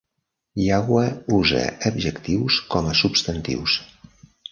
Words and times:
Yagua 0.67 1.03
usa 1.39 1.61
adjectius 1.89 2.57
com 2.77 2.89
a 2.93 2.95
substantius. 3.01 3.77